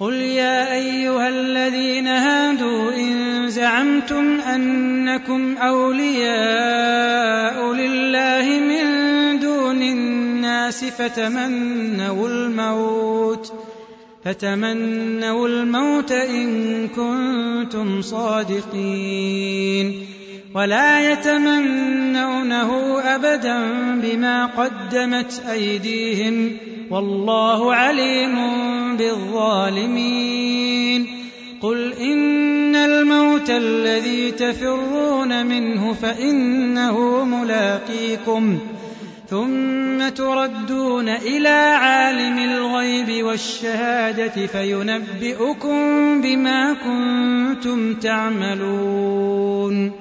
قل 0.00 0.12
يا 0.12 0.72
أيها 0.72 1.28
الذين 1.28 2.06
هادوا 2.06 2.92
إن 2.92 3.48
زعمتم 3.48 4.40
أنكم 4.40 5.56
أولياء 5.56 7.72
لله 7.72 8.60
من 8.60 8.86
دون 9.40 9.82
الناس 9.82 10.84
فتمنوا 10.84 12.28
الموت 12.28 13.52
فتمنوا 14.24 15.48
الموت 15.48 16.12
إن 16.12 16.88
كنتم 16.88 18.02
صادقين 18.02 20.06
ولا 20.54 21.12
يتمنونه 21.12 23.00
أبدا 23.00 23.58
بما 24.02 24.46
قدمت 24.46 25.42
أيديهم 25.50 26.56
والله 26.90 27.74
عليم 27.74 28.36
بالظالمين. 28.96 31.06
قل 31.62 31.92
إن 31.92 32.76
الموت 32.76 33.50
الذي 33.50 34.30
تفرون 34.30 35.46
منه 35.46 35.92
فإنه 35.92 37.24
ملاقيكم. 37.24 38.58
ثم 39.30 40.08
تردون 40.08 41.08
إلى 41.08 41.48
عالم 41.48 42.38
الغيب 42.38 43.26
والشهادة 43.26 44.46
فينبئكم 44.46 45.78
بما 46.22 46.72
كنتم 46.72 47.94
تعملون. 47.94 49.92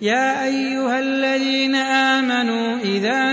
يا 0.00 0.44
أيها 0.44 1.00
الذين 1.00 1.74
آمنوا 1.74 2.78
إذا 2.84 3.32